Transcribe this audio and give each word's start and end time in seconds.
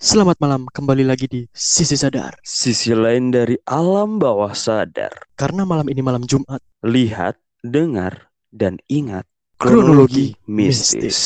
Selamat 0.00 0.40
malam, 0.40 0.64
kembali 0.64 1.04
lagi 1.04 1.28
di 1.28 1.44
Sisi 1.52 1.92
Sadar. 1.92 2.40
Sisi 2.40 2.96
lain 2.96 3.28
dari 3.28 3.60
alam 3.68 4.16
bawah 4.16 4.48
sadar. 4.56 5.12
Karena 5.36 5.68
malam 5.68 5.84
ini 5.92 6.00
malam 6.00 6.24
Jumat, 6.24 6.64
Lihat, 6.80 7.36
dengar, 7.60 8.32
dan 8.48 8.80
ingat 8.88 9.28
kronologi 9.60 10.32
kronologi 10.32 10.48
mistis. 10.48 10.96
mistis. 10.96 11.18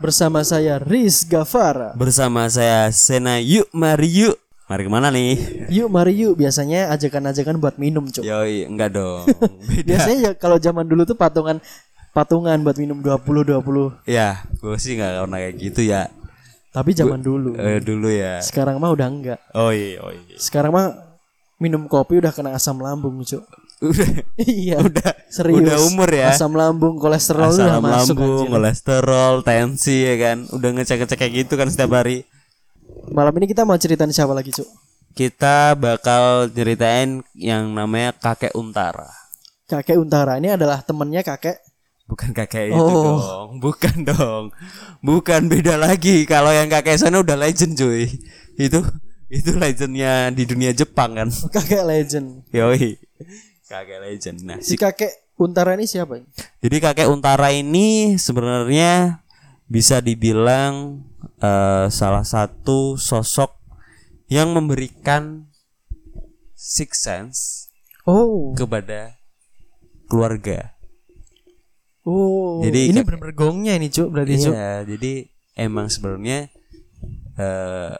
Bersama 0.00 0.48
saya 0.48 0.80
Riz 0.80 1.28
Gavara. 1.28 1.92
Bersama 1.92 2.48
saya 2.48 2.88
Sena 2.96 3.36
Yuk 3.36 3.68
mari 3.76 4.08
yuk 4.08 4.40
Mari 4.70 4.86
ke 4.86 4.90
mana 4.94 5.10
nih? 5.10 5.34
Yuk 5.66 5.90
mari 5.90 6.14
yuk, 6.14 6.38
biasanya 6.38 6.94
ajakan-ajakan 6.94 7.58
buat 7.58 7.74
minum, 7.74 8.06
Cuk. 8.06 8.22
Yoi 8.22 8.70
enggak 8.70 8.94
dong 8.94 9.26
Biasanya 9.88 10.18
ya 10.22 10.30
kalau 10.38 10.62
zaman 10.62 10.86
dulu 10.86 11.02
tuh 11.02 11.18
patungan 11.18 11.58
patungan 12.10 12.58
buat 12.60 12.76
minum 12.76 12.98
20 12.98 13.22
20. 13.60 14.04
Ya 14.04 14.42
gue 14.54 14.76
sih 14.76 14.94
gak 14.94 15.20
pernah 15.20 15.38
kayak 15.38 15.56
gitu 15.56 15.80
ya 15.82 16.10
Tapi 16.70 16.94
zaman 16.94 17.18
dulu. 17.18 17.54
eh, 17.54 17.78
Dulu 17.78 18.06
ya 18.06 18.38
Sekarang 18.38 18.78
mah 18.78 18.90
udah 18.90 19.06
enggak. 19.06 19.38
Oh 19.52 19.70
iya 19.70 19.98
oh 19.98 20.10
iya 20.10 20.36
Sekarang 20.36 20.70
mah 20.70 20.94
minum 21.58 21.84
kopi 21.84 22.16
udah 22.16 22.30
kena 22.30 22.54
asam 22.54 22.78
lambung, 22.78 23.18
Cuk. 23.20 23.42
Udah 23.80 24.08
iya. 24.38 24.78
Udah 24.78 25.10
Serius. 25.26 25.60
Udah 25.60 25.78
umur 25.82 26.06
ya 26.08 26.30
Asam 26.30 26.52
lambung, 26.52 26.94
kolesterol 26.96 27.50
udah 27.50 27.74
Asam 27.74 27.82
masuk 27.82 28.14
lambung, 28.14 28.46
kolesterol, 28.50 29.34
tensi 29.40 30.04
ya 30.04 30.14
kan 30.16 30.38
Udah 30.48 30.68
ngecek-ngecek 30.72 31.16
kayak 31.16 31.32
gitu 31.42 31.54
kan 31.58 31.66
setiap 31.66 31.90
hari 31.92 32.22
Malam 33.10 33.34
ini 33.36 33.46
kita 33.46 33.62
mau 33.62 33.74
ceritain 33.74 34.10
siapa 34.10 34.30
lagi, 34.30 34.50
Cuk? 34.50 34.66
Kita 35.10 35.74
bakal 35.74 36.50
ceritain 36.50 37.26
yang 37.34 37.66
namanya 37.70 38.14
kakek 38.14 38.54
untara 38.54 39.10
Kakek 39.66 39.98
Untara 39.98 40.34
ini 40.34 40.50
adalah 40.50 40.82
temennya 40.82 41.22
kakek. 41.22 41.62
Bukan 42.10 42.34
kakek 42.34 42.74
itu 42.74 42.74
Oh. 42.74 43.06
dong 43.06 43.62
Bukan 43.62 44.02
dong 44.02 44.44
Bukan 44.98 45.46
beda 45.46 45.78
lagi 45.78 46.26
Kalau 46.26 46.50
yang 46.50 46.66
kakek 46.66 46.98
sana 46.98 47.22
udah 47.22 47.38
legend 47.38 47.78
cuy 47.78 48.10
Itu 48.58 48.82
itu 49.30 49.54
legendnya 49.54 50.26
di 50.28 50.42
dunia 50.42 50.74
Jepang 50.74 51.14
kan 51.14 51.30
Kakek 51.54 51.86
legend. 51.86 52.42
Yoi 52.50 52.98
Kakek 53.64 53.98
legend 54.02 54.38
Nah 54.42 54.58
Si 54.58 54.74
si, 54.74 54.76
kakek 54.76 55.30
Untara 55.38 55.72
ini 55.72 55.86
siapa? 55.86 56.18
Jadi 56.58 56.76
kakek 56.76 57.06
Untara 57.06 57.54
ini 57.54 58.18
sebenarnya 58.18 59.22
Bisa 59.64 60.02
dibilang 60.02 61.06
eh, 61.38 61.86
Salah 61.88 62.26
satu 62.26 62.98
sosok 62.98 63.54
Yang 64.26 64.48
memberikan 64.50 65.46
Six 66.52 66.90
sense 66.98 67.38
Oh. 68.02 68.50
Kepada 68.52 69.14
Keluarga 70.10 70.74
Oh. 72.08 72.64
Jadi 72.64 72.94
ini 72.94 73.00
bener-bener 73.04 73.36
gongnya 73.36 73.74
ini, 73.76 73.92
Cuk, 73.92 74.08
berarti, 74.08 74.40
Cuk. 74.40 74.54
Iya, 74.56 74.72
jadi 74.88 75.12
emang 75.58 75.92
sebenarnya 75.92 76.48
eh 77.36 77.94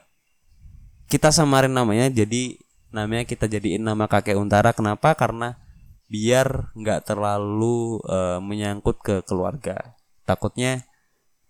kita 1.11 1.35
samarin 1.35 1.75
namanya 1.75 2.07
jadi 2.07 2.55
namanya 2.95 3.27
kita 3.27 3.51
jadiin 3.51 3.83
nama 3.83 4.07
kakek 4.07 4.39
Untara 4.39 4.71
kenapa? 4.71 5.15
Karena 5.19 5.59
biar 6.11 6.75
nggak 6.75 7.07
terlalu 7.07 8.03
eh, 8.07 8.39
menyangkut 8.43 9.03
ke 9.03 9.17
keluarga. 9.27 9.95
Takutnya 10.27 10.87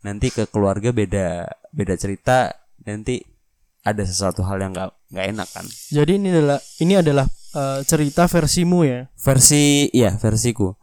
nanti 0.01 0.33
ke 0.33 0.49
keluarga 0.49 0.93
beda 0.97 1.45
beda 1.73 1.95
cerita 2.01 2.57
nanti 2.89 3.21
ada 3.85 4.01
sesuatu 4.05 4.45
hal 4.45 4.61
yang 4.61 4.73
nggak 4.73 4.91
nggak 5.13 5.27
enak 5.37 5.49
kan. 5.53 5.67
Jadi 5.93 6.13
ini 6.21 6.29
adalah 6.33 6.61
ini 6.81 6.95
adalah 6.97 7.27
eh, 7.57 7.81
cerita 7.89 8.29
versimu 8.29 8.85
ya. 8.85 9.09
Versi 9.17 9.89
ya 9.93 10.17
versiku. 10.17 10.77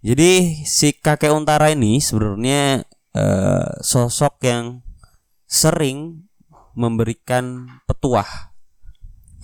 Jadi 0.00 0.64
si 0.64 0.96
kakek 0.96 1.32
Untara 1.32 1.72
ini 1.72 2.00
sebenarnya 2.00 2.88
eh, 3.12 3.70
sosok 3.84 4.40
yang 4.44 4.80
sering 5.44 6.24
memberikan 6.72 7.68
petuah, 7.84 8.54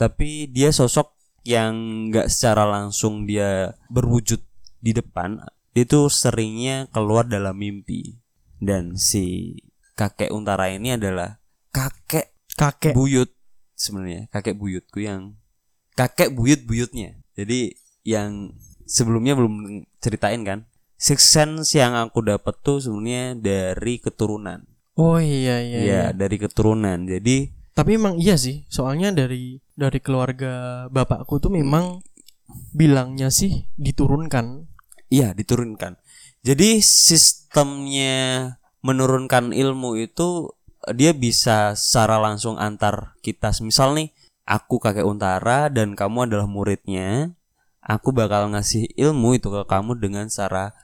tapi 0.01 0.49
dia 0.49 0.73
sosok 0.73 1.13
yang 1.45 2.09
nggak 2.09 2.33
secara 2.33 2.65
langsung 2.65 3.29
dia 3.29 3.77
berwujud 3.93 4.41
di 4.81 4.97
depan, 4.97 5.45
dia 5.77 5.85
tuh 5.85 6.09
seringnya 6.09 6.89
keluar 6.89 7.29
dalam 7.29 7.59
mimpi. 7.59 8.17
Dan 8.57 8.97
si 8.97 9.53
kakek 9.93 10.33
Untara 10.33 10.73
ini 10.73 10.97
adalah 10.97 11.37
kakek 11.69 12.33
Kakek. 12.57 12.97
buyut 12.97 13.29
sebenarnya 13.77 14.33
kakek 14.33 14.57
buyutku 14.57 15.05
yang 15.05 15.37
kakek 15.93 16.33
buyut 16.33 16.65
buyutnya 16.65 17.21
jadi 17.37 17.77
yang 18.01 18.57
sebelumnya 18.87 19.35
belum 19.37 19.85
ceritain 20.01 20.41
kan 20.47 20.65
six 20.97 21.29
sense 21.29 21.77
yang 21.77 21.93
aku 21.93 22.25
dapat 22.25 22.57
tuh 22.65 22.81
sebenarnya 22.81 23.37
dari 23.37 24.01
keturunan 24.01 24.65
Oh 24.97 25.21
iya 25.21 25.61
iya. 25.61 25.77
ya 25.77 25.85
iya. 25.85 26.05
dari 26.17 26.41
keturunan 26.41 27.05
jadi 27.05 27.53
Tapi 27.77 28.01
emang 28.01 28.17
iya 28.17 28.41
sih, 28.41 28.65
soalnya 28.73 29.13
dari 29.13 29.61
dari 29.77 30.01
keluarga 30.01 30.89
bapakku 30.89 31.37
tuh 31.37 31.53
memang 31.53 32.01
bilangnya 32.73 33.29
sih 33.29 33.69
diturunkan. 33.77 34.65
iya 35.13 35.37
diturunkan 35.37 36.01
jadi 36.41 36.81
sistemnya 36.81 38.57
menurunkan 38.81 39.53
ilmu 39.53 40.01
itu 40.01 40.57
dia 40.97 41.13
bisa 41.13 41.77
secara 41.77 42.17
langsung 42.17 42.57
antar 42.57 43.13
kita 43.21 43.53
misal 43.61 43.93
nih 43.93 44.09
aku 44.49 44.81
kakek 44.81 45.05
untara 45.05 45.69
dan 45.69 45.93
kamu 45.93 46.33
adalah 46.33 46.49
muridnya 46.49 47.36
aku 47.87 48.11
bakal 48.11 48.51
ngasih 48.51 48.91
ilmu 48.93 49.35
itu 49.35 49.47
ke 49.47 49.63
kamu 49.65 49.95
dengan 49.97 50.27
secara 50.27 50.75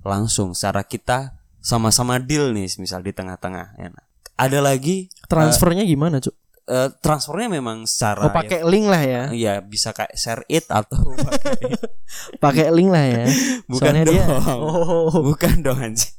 langsung 0.00 0.54
secara 0.54 0.82
kita 0.82 1.34
sama-sama 1.58 2.18
deal 2.18 2.50
nih 2.50 2.70
misal 2.76 2.98
di 3.00 3.10
tengah-tengah 3.10 3.66
ya. 3.76 3.90
ada 4.34 4.58
lagi 4.58 5.06
Transfernya 5.26 5.82
gimana, 5.82 6.18
Cuk? 6.18 6.34
eh, 6.64 6.90
transfernya 6.98 7.46
memang 7.48 7.82
secara 7.84 8.26
Oh, 8.26 8.32
pakai 8.32 8.62
link 8.62 8.86
lah 8.86 9.02
ya. 9.02 9.22
ya, 9.28 9.34
ya 9.34 9.54
bisa 9.60 9.90
kayak 9.90 10.14
share 10.14 10.42
it 10.46 10.66
atau 10.68 10.98
pakai 12.44 12.70
link 12.70 12.88
lah 12.88 13.04
ya. 13.04 13.24
bukan 13.66 13.92
Soalnya 13.92 14.04
dia- 14.06 14.26
dong 14.26 14.62
Oh, 14.62 15.22
bukan 15.24 15.54
dong 15.60 15.78
anjing 15.80 16.14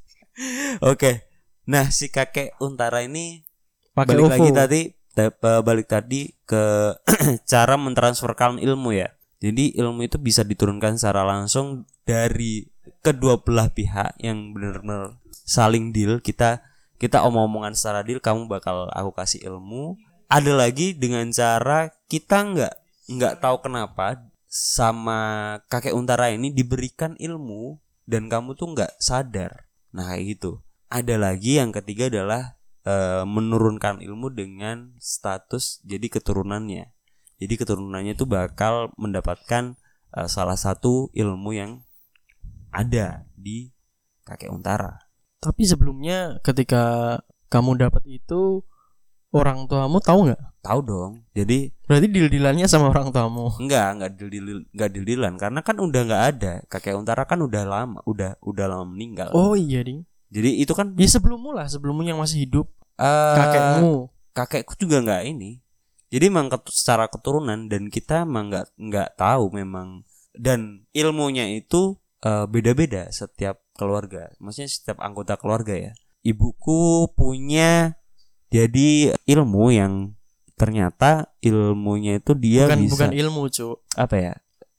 oke 0.81 1.23
nah 1.63 1.87
si 1.87 2.09
kakek 2.09 2.57
untara 2.57 2.99
ini 3.01 3.47
pakai 3.93 4.15
balik 4.15 4.23
OVO. 4.25 4.31
lagi 4.33 4.49
tadi 4.51 4.81
eh, 5.15 5.31
balik 5.61 5.87
tadi 5.87 6.27
ke 6.43 6.91
cara 7.45 7.75
mentransferkan 7.75 8.57
ilmu 8.57 8.91
ya 8.91 9.11
jadi 9.43 9.75
ilmu 9.75 10.07
itu 10.07 10.15
bisa 10.15 10.47
diturunkan 10.47 10.95
secara 10.95 11.27
langsung 11.27 11.83
dari 12.07 12.63
kedua 13.03 13.43
belah 13.43 13.67
pihak 13.67 14.15
yang 14.23 14.55
benar-benar 14.55 15.19
saling 15.43 15.91
deal. 15.91 16.23
Kita 16.23 16.63
kita 16.95 17.19
omong-omongan 17.27 17.75
secara 17.75 18.07
deal 18.07 18.23
kamu 18.23 18.47
bakal 18.47 18.87
aku 18.95 19.11
kasih 19.11 19.43
ilmu. 19.51 19.99
Ada 20.31 20.55
lagi 20.55 20.95
dengan 20.95 21.27
cara 21.35 21.91
kita 22.07 22.39
nggak 22.39 22.73
nggak 23.11 23.43
tahu 23.43 23.59
kenapa 23.67 24.23
sama 24.47 25.59
kakek 25.67 25.91
untara 25.91 26.31
ini 26.31 26.55
diberikan 26.55 27.19
ilmu 27.19 27.83
dan 28.07 28.31
kamu 28.31 28.55
tuh 28.55 28.71
nggak 28.71 28.95
sadar. 28.95 29.67
Nah 29.91 30.07
kayak 30.07 30.39
gitu. 30.39 30.63
Ada 30.87 31.19
lagi 31.19 31.59
yang 31.59 31.75
ketiga 31.75 32.07
adalah 32.07 32.55
eh, 32.87 33.27
menurunkan 33.27 33.99
ilmu 33.99 34.31
dengan 34.31 34.95
status 35.03 35.83
jadi 35.83 36.07
keturunannya. 36.07 36.92
Jadi 37.43 37.53
keturunannya 37.59 38.15
itu 38.15 38.23
bakal 38.23 38.95
mendapatkan 38.95 39.75
eh, 40.15 40.27
salah 40.31 40.55
satu 40.55 41.11
ilmu 41.11 41.51
yang 41.51 41.83
ada 42.71 43.27
di 43.35 43.69
kakek 44.23 44.49
untara. 44.49 44.97
Tapi 45.43 45.67
sebelumnya 45.67 46.39
ketika 46.39 47.19
kamu 47.51 47.75
dapat 47.75 48.01
itu 48.07 48.63
orang 49.35 49.67
tuamu 49.67 49.99
tahu 49.99 50.31
nggak? 50.31 50.41
Tahu 50.63 50.79
dong. 50.79 51.11
Jadi 51.35 51.67
Berarti 51.83 52.07
deal-dealannya 52.07 52.65
sama 52.71 52.87
orang 52.87 53.11
tuamu. 53.11 53.51
enggak 53.59 53.87
enggak 53.99 54.11
deal 54.15 54.63
enggak 54.71 54.89
deal 54.95 55.21
karena 55.35 55.59
kan 55.59 55.75
udah 55.75 56.01
nggak 56.07 56.23
ada. 56.33 56.53
Kakek 56.71 56.95
untara 56.95 57.27
kan 57.27 57.43
udah 57.43 57.63
lama, 57.67 57.99
udah 58.07 58.39
udah 58.39 58.65
lama 58.71 58.87
meninggal. 58.87 59.35
Oh 59.35 59.53
iya, 59.59 59.83
Ding. 59.83 60.07
Jadi 60.33 60.63
itu 60.63 60.71
kan 60.73 60.95
Ya 60.95 61.05
sebelummu 61.05 61.51
lah, 61.51 61.67
sebelummu 61.67 62.01
yang 62.07 62.17
masih 62.17 62.47
hidup. 62.47 62.71
eh, 62.97 63.35
Kakekmu. 63.37 64.09
kakekku 64.33 64.73
juga 64.77 65.01
nggak 65.01 65.29
ini 65.29 65.61
jadi 66.13 66.29
emang 66.29 66.45
ketu- 66.47 66.69
secara 66.69 67.09
keturunan 67.09 67.65
dan 67.65 67.89
kita 67.89 68.21
emang 68.21 68.53
nggak 68.53 68.67
nggak 68.77 69.09
tahu 69.17 69.49
memang. 69.49 70.05
Dan 70.33 70.85
ilmunya 70.93 71.49
itu 71.49 71.97
eh, 72.21 72.45
beda-beda 72.45 73.09
setiap 73.09 73.65
keluarga. 73.73 74.29
Maksudnya 74.37 74.69
setiap 74.69 75.01
anggota 75.01 75.33
keluarga 75.35 75.73
ya. 75.73 75.91
Ibuku 76.21 77.09
punya 77.17 77.97
jadi 78.47 79.17
ilmu 79.25 79.73
yang 79.73 80.13
ternyata 80.53 81.33
ilmunya 81.41 82.21
itu 82.21 82.37
dia 82.37 82.69
bukan 82.69 82.79
bisa 82.85 82.93
bukan 82.93 83.11
ilmu, 83.17 83.41
Cuk. 83.49 83.77
apa 83.97 84.15
ya? 84.15 84.33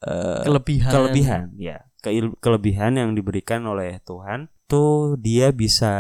Eh, 0.06 0.42
Kelebihan. 0.46 0.90
kelebihan 0.94 1.42
ya. 1.58 1.82
Keil- 1.98 2.36
kelebihan 2.38 2.94
yang 2.94 3.10
diberikan 3.12 3.66
oleh 3.66 3.98
Tuhan 4.06 4.46
tuh 4.70 5.18
dia 5.18 5.50
bisa 5.50 5.92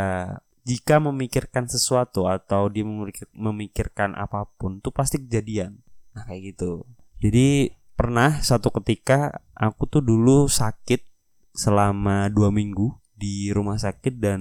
jika 0.64 1.00
memikirkan 1.00 1.68
sesuatu 1.68 2.26
atau 2.28 2.72
dia 2.72 2.82
memikir- 2.82 3.30
memikirkan 3.36 4.16
apa 4.16 4.48
pun 4.56 4.80
tuh 4.80 4.90
pasti 4.90 5.20
kejadian 5.20 5.80
nah 6.16 6.24
kayak 6.24 6.56
gitu 6.56 6.88
jadi 7.20 7.72
pernah 7.94 8.42
satu 8.42 8.74
ketika 8.82 9.44
aku 9.54 9.86
tuh 9.86 10.02
dulu 10.02 10.50
sakit 10.50 11.06
selama 11.54 12.26
dua 12.28 12.50
minggu 12.50 12.90
di 13.14 13.54
rumah 13.54 13.78
sakit 13.78 14.18
dan 14.18 14.40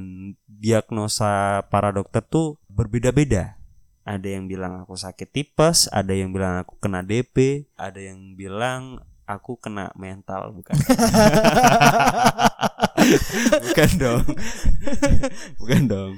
diagnosa 0.49 1.63
para 1.69 1.93
dokter 1.93 2.25
tuh 2.25 2.57
berbeda-beda. 2.67 3.61
Ada 4.03 4.35
yang 4.35 4.51
bilang 4.51 4.83
aku 4.83 4.99
sakit 4.99 5.31
tipes, 5.31 5.87
ada 5.87 6.11
yang 6.11 6.35
bilang 6.35 6.59
aku 6.59 6.75
kena 6.81 7.05
DP, 7.05 7.69
ada 7.79 8.01
yang 8.03 8.35
bilang 8.35 8.99
aku 9.25 9.59
kena 9.59 9.91
mental 9.95 10.51
bukan. 10.53 10.75
bukan 13.69 13.89
dong. 13.99 14.25
bukan 15.59 15.81
dong. 15.87 16.11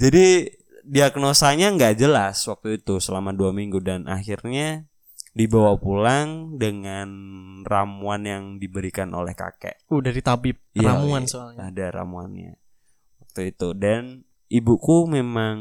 Jadi 0.00 0.48
diagnosanya 0.84 1.70
nggak 1.76 1.94
jelas 2.00 2.40
waktu 2.48 2.80
itu 2.80 2.98
selama 2.98 3.36
dua 3.36 3.52
minggu 3.52 3.78
dan 3.84 4.08
akhirnya 4.08 4.88
dibawa 5.30 5.78
pulang 5.78 6.58
dengan 6.58 7.08
ramuan 7.62 8.26
yang 8.26 8.44
diberikan 8.58 9.12
oleh 9.14 9.36
kakek. 9.36 9.86
Uh 9.86 10.02
dari 10.02 10.20
tabib 10.24 10.58
Iya, 10.74 10.96
ramuan 10.96 11.24
iya. 11.24 11.30
soalnya. 11.30 11.60
Ada 11.70 11.86
ramuannya 12.02 12.58
waktu 13.30 13.54
itu 13.54 13.68
dan 13.78 14.26
ibuku 14.50 15.06
memang 15.06 15.56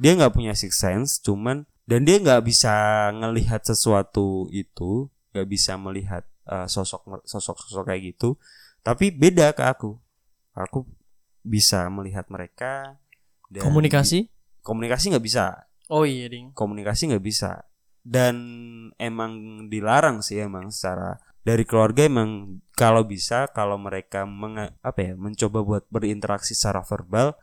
dia 0.00 0.16
nggak 0.16 0.32
punya 0.32 0.56
six 0.56 0.80
sense, 0.80 1.20
cuman 1.20 1.68
dan 1.84 2.08
dia 2.08 2.16
nggak 2.16 2.42
bisa 2.48 3.08
ngelihat 3.12 3.62
sesuatu 3.68 4.48
itu, 4.48 5.12
nggak 5.36 5.48
bisa 5.48 5.76
melihat 5.76 6.24
eh, 6.48 6.64
sosok 6.64 7.22
sosok 7.28 7.56
sosok 7.60 7.84
kayak 7.86 8.16
gitu. 8.16 8.40
Tapi 8.80 9.12
beda 9.12 9.52
ke 9.52 9.60
aku. 9.62 10.00
Aku 10.56 10.88
bisa 11.44 11.84
melihat 11.92 12.24
mereka. 12.32 12.96
dan 13.46 13.62
Komunikasi? 13.62 14.32
Komunikasi 14.64 15.12
nggak 15.12 15.22
bisa 15.22 15.68
Oh 15.86 16.02
iya 16.02 16.26
ding. 16.26 16.50
komunikasi 16.50 17.14
nggak 17.14 17.22
bisa 17.22 17.62
dan 18.02 18.34
emang 18.98 19.66
dilarang 19.70 20.18
sih 20.18 20.42
emang 20.42 20.74
secara 20.74 21.14
dari 21.46 21.62
keluarga 21.62 22.02
emang 22.02 22.58
kalau 22.74 23.06
bisa 23.06 23.46
kalau 23.54 23.78
mereka 23.78 24.26
menga- 24.26 24.74
apa 24.82 24.98
ya 25.02 25.12
mencoba 25.14 25.62
buat 25.62 25.84
berinteraksi 25.86 26.58
secara 26.58 26.82
verbal 26.82 27.38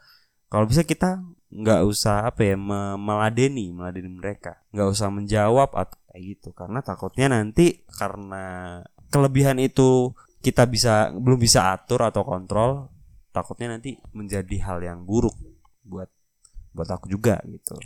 kalau 0.51 0.68
bisa 0.68 0.84
kita 0.84 1.24
nggak 1.54 1.82
usah 1.86 2.34
apa 2.34 2.42
ya 2.42 2.56
me- 2.58 2.98
meladeni 2.98 3.70
meladeni 3.70 4.10
mereka. 4.10 4.58
Nggak 4.74 4.88
usah 4.90 5.08
menjawab 5.14 5.70
atau 5.78 5.98
kayak 6.10 6.22
gitu. 6.26 6.50
Karena 6.58 6.82
takutnya 6.82 7.30
nanti 7.30 7.86
karena 7.94 8.80
kelebihan 9.14 9.62
itu 9.62 10.18
kita 10.42 10.66
bisa 10.66 11.14
belum 11.14 11.40
bisa 11.40 11.72
atur 11.72 12.04
atau 12.04 12.26
kontrol 12.26 12.90
takutnya 13.34 13.74
nanti 13.74 13.98
menjadi 14.14 14.56
hal 14.70 14.80
yang 14.86 15.00
buruk 15.06 15.34
buat 15.86 16.10
buat 16.74 16.90
aku 16.90 17.10
juga 17.10 17.42
gitu. 17.46 17.78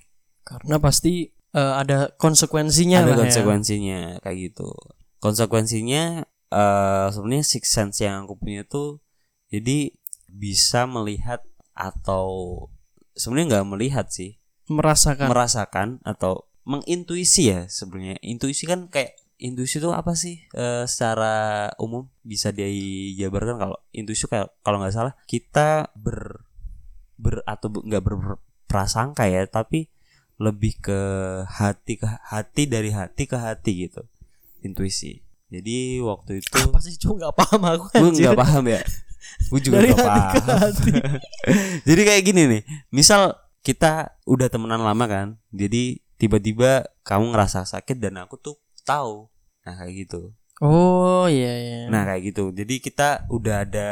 Karena 0.44 0.80
pasti 0.80 1.28
eh, 1.31 1.74
ada 1.75 2.12
konsekuensinya 2.16 3.04
ada 3.04 3.12
lah 3.12 3.16
ya. 3.16 3.22
konsekuensinya 3.28 4.00
kayak 4.24 4.38
gitu. 4.52 4.72
Konsekuensinya 5.20 6.24
eh 6.48 7.08
sebenarnya 7.12 7.44
six 7.44 7.68
sense 7.68 8.00
yang 8.00 8.24
aku 8.24 8.40
punya 8.40 8.63
tuh 8.63 9.04
jadi 9.52 9.92
bisa 10.31 10.88
melihat 10.88 11.44
atau 11.75 12.28
sebenarnya 13.18 13.60
nggak 13.60 13.68
melihat 13.74 14.08
sih. 14.08 14.38
Merasakan. 14.68 15.31
merasakan 15.31 15.88
atau 16.04 16.46
mengintuisi 16.68 17.50
ya 17.50 17.66
sebenarnya. 17.72 18.19
Intuisi 18.19 18.68
kan 18.68 18.92
kayak 18.92 19.16
intuisi 19.40 19.80
itu 19.80 19.90
apa 19.96 20.12
sih? 20.14 20.44
Eh, 20.52 20.84
secara 20.86 21.72
umum 21.80 22.12
bisa 22.22 22.52
dijabarkan 22.52 23.56
kalau 23.58 23.78
intuisi 23.96 24.28
kayak 24.28 24.52
kalau 24.62 24.84
nggak 24.84 24.92
salah 24.92 25.14
kita 25.24 25.90
ber 25.96 26.44
ber 27.16 27.42
atau 27.48 27.72
nggak 27.72 28.04
berprasangka 28.04 29.25
ya 29.31 29.48
tapi 29.48 29.88
lebih 30.38 30.78
ke 30.78 31.00
hati 31.50 31.98
ke 31.98 32.06
hati 32.06 32.70
dari 32.70 32.92
hati 32.92 33.24
ke 33.25 33.40
hati 33.40 33.88
gitu. 33.88 34.04
Intuisi. 34.62 35.24
Jadi 35.48 36.04
waktu 36.04 36.44
itu 36.44 36.60
Apa 36.60 36.84
sih? 36.84 37.00
Cuma 37.00 37.24
nggak 37.24 37.36
paham 37.40 37.62
aku 37.63 37.84
gue 37.88 38.04
anjir. 38.04 38.22
nggak 38.28 38.36
paham 38.36 38.68
ya 38.68 38.84
gue 39.45 39.59
juga 39.59 39.75
Dari 39.77 39.88
nggak 39.89 40.01
hati 40.01 40.19
ke 40.19 40.39
paham 40.41 40.59
hati. 40.62 40.91
jadi 41.88 42.01
kayak 42.03 42.24
gini 42.24 42.41
nih 42.47 42.62
misal 42.89 43.33
kita 43.59 43.94
udah 44.24 44.47
temenan 44.47 44.79
lama 44.79 45.06
kan 45.06 45.27
jadi 45.50 45.97
tiba-tiba 46.15 46.71
kamu 47.01 47.31
ngerasa 47.31 47.63
sakit 47.63 47.97
dan 47.97 48.18
aku 48.18 48.35
tuh 48.35 48.56
tahu 48.83 49.27
nah 49.62 49.75
kayak 49.75 50.06
gitu 50.06 50.33
Oh 50.57 51.29
iya 51.29 51.53
iya. 51.53 51.79
nah 51.88 52.01
kayak 52.03 52.24
gitu 52.27 52.50
jadi 52.50 52.75
kita 52.77 53.09
udah 53.27 53.62
ada 53.62 53.89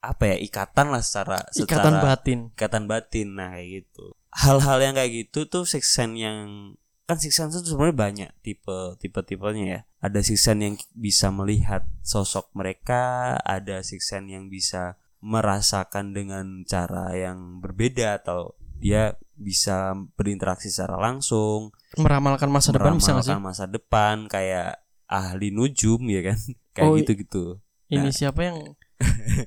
apa 0.00 0.24
ya 0.26 0.36
ikatan 0.40 0.88
lah 0.88 0.98
secara 0.98 1.44
ikatan 1.52 1.68
secara- 1.94 2.02
batin. 2.02 2.38
ikatan 2.50 2.84
batin 2.86 3.28
nah 3.32 3.52
kayak 3.52 3.84
gitu 3.84 4.16
hal-hal 4.32 4.78
yang 4.80 4.94
kayak 4.94 5.12
gitu 5.12 5.44
tuh 5.44 5.62
six 5.62 5.92
sense 5.92 6.16
yang 6.16 6.72
kan 7.12 7.20
six 7.20 7.36
sense 7.36 7.52
itu 7.54 7.68
sebenarnya 7.68 7.98
banyak 7.98 8.30
tipe 8.40 8.78
tipe 8.96 9.20
tipenya 9.20 9.64
ya 9.68 9.80
ada 10.00 10.20
six 10.20 10.40
sense 10.40 10.58
yang 10.58 10.74
bisa 10.92 11.28
melihat 11.28 11.84
sosok 12.00 12.48
mereka 12.52 13.02
ada 13.38 13.84
six 13.84 14.08
sense 14.08 14.26
yang 14.26 14.48
bisa 14.48 14.96
merasakan 15.20 16.10
dengan 16.10 16.64
cara 16.64 17.12
yang 17.12 17.60
berbeda 17.60 18.18
atau 18.18 18.56
dia 18.76 19.14
bisa 19.32 19.92
berinteraksi 20.16 20.66
secara 20.66 20.98
langsung 20.98 21.70
Meramalkan 21.94 22.48
masa 22.48 22.72
depan 22.72 22.96
bisa 22.96 23.12
nggak 23.12 23.22
sih? 23.22 23.30
meramalkan 23.30 23.42
masa 23.44 23.64
depan 23.66 24.16
kayak 24.26 24.80
ahli 25.06 25.52
nujum 25.52 26.00
ya 26.08 26.32
kan 26.32 26.38
kayak 26.74 26.88
Oh, 26.88 26.96
gitu-gitu 26.96 27.44
Ini 27.86 28.08
Nah. 28.08 28.10
siapa 28.10 28.40
yang 28.42 28.58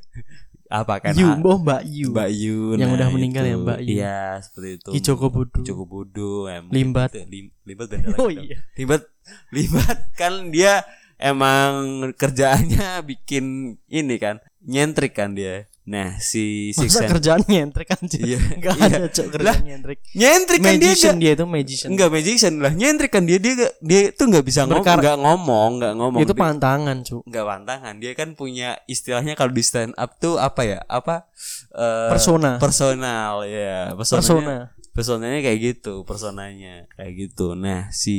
apa 0.66 0.98
kan 0.98 1.14
Yu, 1.14 1.30
oh 1.40 1.58
Mbak 1.58 1.82
Yu. 1.86 2.08
Mbak 2.10 2.30
Yu 2.32 2.58
Yang 2.74 2.90
nah 2.90 2.96
udah 2.98 3.08
meninggal 3.10 3.44
itu. 3.44 3.52
ya, 3.52 3.58
Mbak 3.60 3.80
Yu. 3.80 3.90
Iya 3.96 4.20
seperti 4.42 4.70
itu 4.76 4.90
Ki 4.90 5.00
Joko 5.00 5.26
Bodo. 5.30 5.60
Joko 5.62 5.84
Bodo 5.84 6.30
em, 6.46 6.66
Limbat. 6.70 7.12
Lim- 7.26 7.54
Limbat 7.62 7.88
beda 7.88 8.06
lagi 8.08 8.18
Oh 8.18 8.30
iya. 8.30 8.58
Limbat 8.74 9.02
Limbat 9.56 9.98
kan 10.14 10.34
dia 10.50 10.82
emang 11.18 11.72
kerjaannya 12.14 13.00
bikin 13.10 13.46
ini 13.86 14.16
kan 14.16 14.38
nyentrik 14.62 15.14
kan 15.14 15.32
dia 15.32 15.66
nah 15.86 16.18
si 16.18 16.74
Six 16.74 16.98
Masa 16.98 17.06
kerjaan 17.06 17.46
nyentrik 17.46 17.86
anjir. 17.94 18.18
Iya, 18.18 18.42
Enggak 18.58 18.74
iya. 18.74 18.86
ada 18.90 19.06
cok 19.06 19.28
kerjaan 19.30 19.62
nyentrik. 19.62 19.98
nyentrik 20.18 20.58
kan 20.58 20.74
dia 20.74 20.82
Magician 20.82 21.14
gak, 21.14 21.22
dia 21.22 21.32
itu 21.32 21.46
magician. 21.46 21.88
enggak 21.94 22.10
magician 22.10 22.54
lah 22.58 22.74
nyentrik 22.74 23.12
kan 23.14 23.22
dia 23.22 23.38
dia 23.38 23.54
gak- 23.54 23.76
dia 23.86 24.02
tuh 24.10 24.26
nggak 24.26 24.42
bisa 24.42 24.62
ngomong 24.66 24.82
nggak 24.82 25.18
ngomong 25.22 25.72
nggak 25.78 25.94
ngomong 25.94 26.20
Itu 26.20 26.34
Dia- 26.34 26.42
pantangan, 26.42 26.98
Cuk. 27.06 27.22
nggak 27.22 27.46
pantangan 27.46 27.94
dia 28.02 28.12
kan 28.18 28.30
punya 28.34 28.82
istilahnya 28.86 29.38
kalau 29.38 29.54
di 29.54 29.62
stand 29.62 29.94
up 29.94 30.18
tuh 30.18 30.42
apa 30.42 30.62
ya 30.66 30.80
apa 30.90 31.30
eh, 31.70 32.10
Persona. 32.10 32.58
personal 32.58 33.46
ya 33.46 33.94
personanya 33.94 34.26
Persona. 34.26 34.56
personanya 34.90 35.40
kayak 35.40 35.60
gitu 35.62 36.02
personanya 36.02 36.90
kayak 36.98 37.14
gitu 37.14 37.54
nah 37.54 37.94
si 37.94 38.18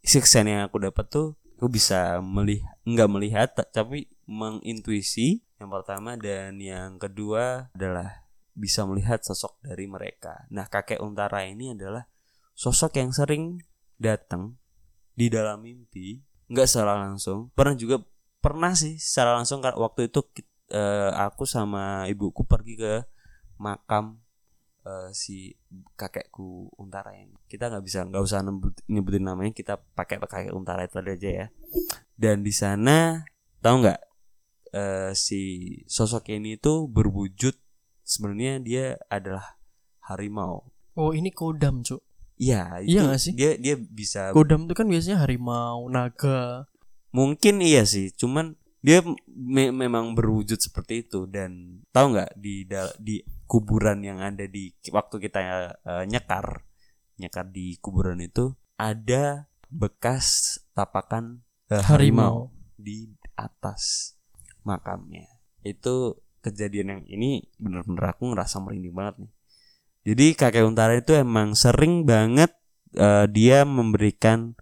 six 0.00 0.24
yang 0.32 0.64
aku 0.64 0.80
dapat 0.80 1.04
tuh 1.12 1.36
aku 1.60 1.68
bisa 1.68 2.24
melihat 2.24 2.72
nggak 2.88 3.10
melihat 3.12 3.48
ta- 3.52 3.68
tapi 3.68 4.08
mengintuisi 4.24 5.44
yang 5.60 5.68
pertama 5.68 6.16
dan 6.16 6.56
yang 6.56 6.96
kedua 6.96 7.68
adalah 7.76 8.24
bisa 8.56 8.88
melihat 8.88 9.20
sosok 9.20 9.60
dari 9.60 9.84
mereka. 9.84 10.48
Nah 10.48 10.72
kakek 10.72 11.04
untara 11.04 11.44
ini 11.44 11.76
adalah 11.76 12.08
sosok 12.56 12.96
yang 12.96 13.12
sering 13.12 13.60
datang 14.00 14.56
di 15.12 15.28
dalam 15.28 15.60
mimpi 15.60 16.24
nggak 16.48 16.64
secara 16.64 16.96
langsung. 16.96 17.52
Pernah 17.52 17.76
juga 17.76 18.00
pernah 18.40 18.72
sih 18.72 18.96
secara 18.96 19.36
langsung 19.36 19.60
waktu 19.60 20.08
itu 20.08 20.24
eh, 20.72 21.12
aku 21.12 21.44
sama 21.44 22.08
ibuku 22.08 22.40
pergi 22.48 22.80
ke 22.80 23.04
makam 23.60 24.16
eh, 24.82 25.10
si 25.12 25.52
kakekku 25.94 26.72
Untara 26.76 27.12
ini. 27.14 27.36
Kita 27.46 27.68
nggak 27.68 27.84
bisa 27.84 28.04
nggak 28.04 28.22
usah 28.22 28.40
nebut- 28.40 28.84
nyebutin 28.86 29.24
namanya, 29.24 29.52
kita 29.52 29.80
pakai 29.94 30.16
kakek 30.20 30.52
Untara 30.52 30.84
itu 30.84 30.98
aja 31.00 31.30
ya. 31.30 31.46
Dan 32.16 32.44
di 32.44 32.52
sana 32.52 33.24
tahu 33.60 33.84
nggak 33.84 34.00
eh, 34.70 35.10
si 35.16 35.40
sosok 35.88 36.30
ini 36.30 36.54
itu 36.54 36.86
berwujud 36.86 37.56
sebenarnya 38.02 38.52
dia 38.60 38.84
adalah 39.08 39.58
harimau. 40.06 40.68
Oh, 40.94 41.14
ini 41.14 41.30
kodam, 41.30 41.80
Cuk. 41.80 42.02
Iya, 42.40 42.80
Iya 42.82 43.00
nggak 43.04 43.20
sih? 43.20 43.32
dia 43.36 43.56
dia 43.60 43.76
bisa 43.76 44.32
Kodam 44.32 44.64
itu 44.64 44.74
kan 44.74 44.88
biasanya 44.88 45.20
harimau, 45.24 45.86
naga. 45.88 46.64
mungkin 47.10 47.58
iya 47.60 47.82
sih, 47.84 48.14
cuman 48.14 48.54
dia 48.80 49.04
me- 49.28 49.72
memang 49.76 50.16
berwujud 50.16 50.56
seperti 50.56 51.04
itu 51.04 51.28
dan 51.28 51.84
tahu 51.92 52.16
nggak 52.16 52.32
di 52.40 52.64
di 52.96 53.20
kuburan 53.44 54.00
yang 54.00 54.24
ada 54.24 54.48
di 54.48 54.72
waktu 54.88 55.16
kita 55.20 55.40
eh, 55.84 56.04
nyekar 56.08 56.64
nyekar 57.20 57.46
di 57.52 57.76
kuburan 57.76 58.24
itu 58.24 58.56
ada 58.80 59.52
bekas 59.68 60.58
tapakan 60.72 61.44
eh, 61.68 61.84
harimau 61.84 62.48
Harimau. 62.48 62.76
di 62.80 63.12
atas 63.36 64.16
makamnya. 64.64 65.28
Itu 65.60 66.24
kejadian 66.40 66.88
yang 66.96 67.02
ini 67.04 67.44
bener-bener 67.60 68.16
aku 68.16 68.32
ngerasa 68.32 68.64
merinding 68.64 68.96
banget 68.96 69.14
nih. 69.28 69.32
Jadi 70.00 70.26
kakek 70.32 70.64
Untara 70.64 70.96
itu 70.96 71.12
emang 71.12 71.52
sering 71.52 72.08
banget 72.08 72.56
eh, 72.96 73.28
dia 73.28 73.68
memberikan 73.68 74.56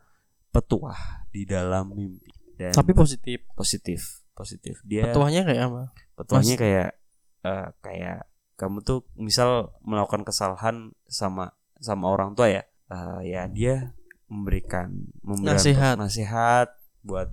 petuah 0.51 1.29
di 1.31 1.47
dalam 1.47 1.95
mimpi 1.95 2.38
dan 2.59 2.75
Tapi 2.75 2.91
positif. 2.93 3.47
positif 3.55 4.01
positif 4.35 4.83
dia 4.83 5.07
Petuahnya 5.09 5.43
kayak 5.43 5.63
apa? 5.71 5.83
petuahnya 6.15 6.55
Mas- 6.55 6.63
kayak 6.63 6.89
eh, 7.43 7.67
kayak 7.81 8.19
kamu 8.59 8.83
tuh 8.83 9.07
misal 9.15 9.71
melakukan 9.81 10.27
kesalahan 10.27 10.91
sama 11.07 11.55
sama 11.79 12.11
orang 12.11 12.35
tua 12.35 12.51
ya 12.51 12.63
eh, 12.91 13.21
ya 13.25 13.47
dia 13.47 13.95
memberikan 14.27 14.91
memberikan 15.23 15.57
Nasihat. 15.57 15.95
nasihat 15.97 16.69
buat 17.01 17.31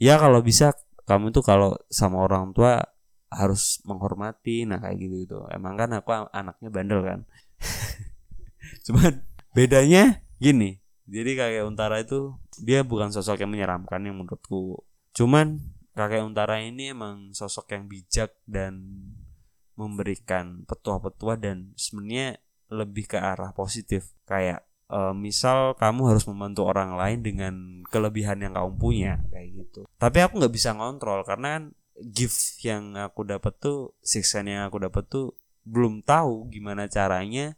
ya 0.00 0.16
kalau 0.16 0.40
bisa 0.40 0.72
kamu 1.04 1.30
tuh 1.30 1.44
kalau 1.44 1.76
sama 1.88 2.24
orang 2.24 2.52
tua 2.52 2.80
harus 3.28 3.84
menghormati 3.84 4.64
nah 4.64 4.80
kayak 4.80 4.96
gitu 4.98 5.14
gitu 5.22 5.38
emang 5.52 5.76
kan 5.76 5.92
aku 5.92 6.10
anaknya 6.32 6.68
bandel 6.72 7.00
kan 7.04 7.20
cuman 8.88 9.20
bedanya 9.52 10.24
gini 10.38 10.80
jadi 11.08 11.30
kakek 11.40 11.64
Untara 11.64 12.04
itu 12.04 12.36
dia 12.60 12.84
bukan 12.84 13.08
sosok 13.08 13.40
yang 13.40 13.50
menyeramkan 13.56 14.04
yang 14.04 14.20
menurutku. 14.20 14.84
Cuman 15.16 15.56
kakek 15.96 16.20
Untara 16.20 16.60
ini 16.60 16.92
emang 16.92 17.32
sosok 17.32 17.72
yang 17.72 17.88
bijak 17.88 18.36
dan 18.44 18.84
memberikan 19.72 20.68
petua-petua 20.68 21.40
dan 21.40 21.72
sebenarnya 21.80 22.36
lebih 22.68 23.08
ke 23.08 23.16
arah 23.16 23.56
positif. 23.56 24.12
Kayak 24.28 24.68
eh, 24.92 25.14
misal 25.16 25.72
kamu 25.80 26.12
harus 26.12 26.28
membantu 26.28 26.68
orang 26.68 26.92
lain 27.00 27.24
dengan 27.24 27.54
kelebihan 27.88 28.44
yang 28.44 28.52
kamu 28.52 28.70
punya 28.76 29.24
kayak 29.32 29.64
gitu. 29.64 29.88
Tapi 29.96 30.18
aku 30.20 30.44
nggak 30.44 30.52
bisa 30.52 30.76
ngontrol 30.76 31.24
karena 31.24 31.56
kan 31.56 31.64
gift 32.04 32.60
yang 32.62 32.94
aku 32.94 33.24
dapat 33.24 33.56
tuh 33.56 33.96
siksa 34.04 34.44
yang 34.44 34.68
aku 34.68 34.78
dapat 34.78 35.08
tuh 35.08 35.34
belum 35.64 36.04
tahu 36.04 36.52
gimana 36.52 36.86
caranya 36.86 37.56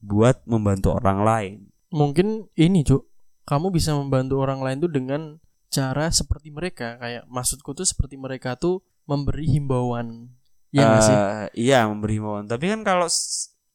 buat 0.00 0.40
membantu 0.48 0.96
orang 0.96 1.20
lain 1.20 1.58
Mungkin 1.90 2.48
ini, 2.54 2.82
Cuk. 2.82 3.06
Kamu 3.42 3.68
bisa 3.68 3.92
membantu 3.92 4.38
orang 4.38 4.62
lain 4.62 4.78
tuh 4.78 4.88
dengan 4.88 5.36
cara 5.66 6.08
seperti 6.08 6.48
mereka. 6.48 6.96
Kayak 6.96 7.26
maksudku 7.26 7.70
tuh 7.72 7.82
seperti 7.82 8.14
mereka 8.14 8.54
tuh 8.54 8.78
memberi 9.04 9.46
himbauan. 9.48 10.30
Ya 10.70 10.86
nggak 10.86 11.02
sih? 11.02 11.16
Eh, 11.16 11.46
iya 11.66 11.82
memberi 11.82 12.22
himbauan 12.22 12.46
tapi 12.46 12.70
kan 12.70 12.86
kalau 12.86 13.10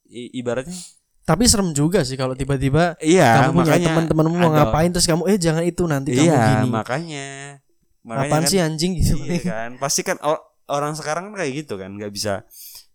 ibaratnya 0.07 0.71
Tapi 1.25 1.43
serem 1.43 1.75
juga 1.75 2.05
sih 2.07 2.15
kalau 2.15 2.31
tiba-tiba 2.31 2.95
iya 3.01 3.49
kamu 3.49 3.51
punya 3.51 3.67
makanya 3.75 3.87
teman-temanmu 3.91 4.35
mau 4.37 4.51
ngapain 4.53 4.93
terus 4.93 5.03
kamu 5.03 5.27
eh 5.27 5.35
jangan 5.35 5.63
itu 5.65 5.83
nanti 5.83 6.13
kamu 6.13 6.23
iya 6.23 6.39
gini. 6.55 6.69
makanya 6.71 7.27
makanya 7.99 8.29
Apaan 8.31 8.43
kan- 8.45 8.51
sih 8.53 8.59
anjing 8.61 8.91
gitu. 8.95 9.17
iya 9.19 9.41
kan 9.41 9.69
pasti 9.75 10.05
kan 10.05 10.21
orang 10.69 10.93
sekarang 10.93 11.33
kan 11.33 11.41
kayak 11.41 11.65
gitu 11.65 11.75
kan 11.75 11.91
nggak 11.91 12.13
bisa 12.13 12.45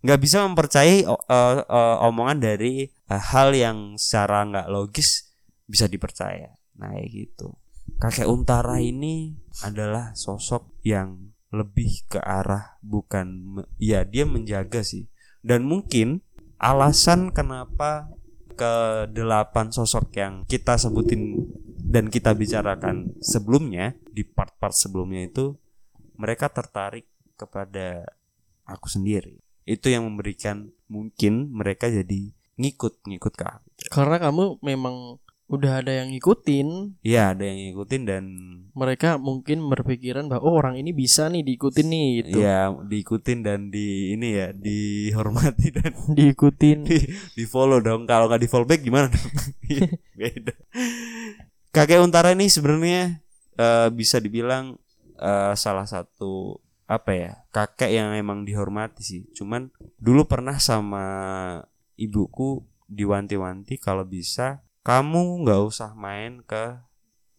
nggak 0.01 0.21
bisa 0.21 0.45
mempercayai 0.49 1.05
eh, 1.05 1.57
eh, 1.61 1.97
omongan 2.05 2.39
dari 2.41 2.89
eh, 2.89 3.23
hal 3.33 3.53
yang 3.53 4.01
secara 4.01 4.49
nggak 4.49 4.69
logis 4.73 5.31
bisa 5.69 5.87
dipercaya. 5.87 6.57
Nah 6.81 6.97
gitu. 7.05 7.57
Kakek 8.01 8.31
untara 8.31 8.81
ini 8.81 9.35
adalah 9.67 10.17
sosok 10.17 10.81
yang 10.87 11.35
lebih 11.51 12.07
ke 12.07 12.23
arah 12.23 12.79
bukan 12.81 13.59
ya 13.77 14.07
dia 14.07 14.25
menjaga 14.25 14.81
sih. 14.81 15.11
Dan 15.45 15.67
mungkin 15.67 16.25
alasan 16.61 17.33
kenapa 17.33 18.09
ke 18.55 19.09
delapan 19.11 19.73
sosok 19.73 20.13
yang 20.17 20.35
kita 20.45 20.77
sebutin 20.77 21.49
dan 21.81 22.13
kita 22.13 22.37
bicarakan 22.37 23.17
sebelumnya 23.19 23.97
di 24.13 24.23
part-part 24.23 24.77
sebelumnya 24.77 25.27
itu 25.27 25.57
mereka 26.21 26.53
tertarik 26.53 27.09
kepada 27.35 28.05
aku 28.69 28.87
sendiri. 28.87 29.41
Itu 29.65 29.93
yang 29.93 30.09
memberikan 30.09 30.71
mungkin 30.91 31.55
mereka 31.55 31.87
jadi 31.91 32.35
ngikut 32.61 33.07
ngikut 33.09 33.33
ke 33.37 33.45
aku. 33.47 33.69
Karena 33.89 34.21
kamu 34.21 34.61
memang 34.61 35.17
udah 35.51 35.83
ada 35.83 35.91
yang 35.91 36.15
ngikutin, 36.15 37.03
Iya 37.03 37.35
ada 37.35 37.43
yang 37.43 37.59
ngikutin 37.59 38.03
dan 38.07 38.25
mereka 38.71 39.19
mungkin 39.19 39.67
berpikiran 39.67 40.31
bahwa 40.31 40.47
oh 40.47 40.55
orang 40.63 40.79
ini 40.79 40.95
bisa 40.95 41.27
nih 41.27 41.43
diikutin 41.43 41.91
nih 41.91 42.07
gitu. 42.23 42.39
ya 42.39 42.71
diikutin 42.71 43.43
dan 43.43 43.67
di 43.67 44.15
ini 44.15 44.39
ya 44.39 44.55
dihormati 44.55 45.69
dan 45.77 45.91
Diikutin. 46.15 46.87
di, 46.87 47.03
di 47.35 47.45
follow 47.51 47.83
dong. 47.83 48.07
Kalau 48.07 48.31
nggak 48.31 48.47
di 48.47 48.49
follow 48.49 48.63
back 48.63 48.87
gimana 48.87 49.11
dong? 49.11 49.27
Beda. 50.21 50.55
Kakek 51.75 51.99
Untara 51.99 52.31
ini 52.31 52.47
sebenarnya 52.47 53.19
eh, 53.59 53.89
bisa 53.91 54.23
dibilang 54.23 54.79
eh, 55.19 55.55
salah 55.59 55.87
satu 55.91 56.63
apa 56.91 57.11
ya 57.15 57.33
kakek 57.55 57.95
yang 57.95 58.11
emang 58.19 58.43
dihormati 58.43 59.07
sih. 59.07 59.23
Cuman 59.31 59.71
dulu 60.03 60.27
pernah 60.27 60.59
sama 60.59 61.07
ibuku 61.95 62.67
diwanti-wanti 62.91 63.79
kalau 63.79 64.03
bisa 64.03 64.67
kamu 64.83 65.47
nggak 65.47 65.61
usah 65.63 65.95
main 65.95 66.43
ke 66.43 66.83